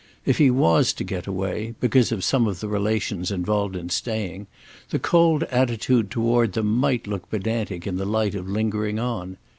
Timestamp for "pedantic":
7.29-7.85